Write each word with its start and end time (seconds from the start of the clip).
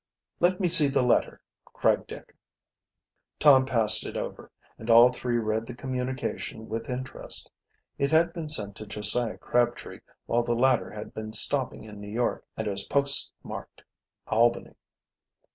"Let 0.39 0.59
me 0.59 0.67
see 0.67 0.87
the 0.87 1.03
letter!" 1.03 1.41
cried 1.63 2.07
Dick. 2.07 2.35
Tom 3.37 3.67
passed 3.67 4.03
it 4.03 4.17
over, 4.17 4.49
and 4.79 4.89
all 4.89 5.13
three 5.13 5.37
read 5.37 5.67
the 5.67 5.75
communication 5.75 6.67
with 6.67 6.89
interest. 6.89 7.51
It 7.99 8.09
had 8.09 8.33
been 8.33 8.49
sent 8.49 8.75
to 8.77 8.87
Josiah 8.87 9.37
Crabtree 9.37 9.99
while 10.25 10.41
the 10.41 10.55
latter 10.55 10.89
had 10.89 11.13
been 11.13 11.33
stopping 11.33 11.83
in 11.83 12.01
New 12.01 12.09
York, 12.09 12.43
and 12.57 12.65
was 12.65 12.87
post 12.87 13.31
marked 13.43 13.83
Albany. 14.25 14.73